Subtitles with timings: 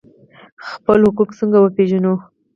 [0.71, 2.13] خپل حقوق څنګه وپیژنو؟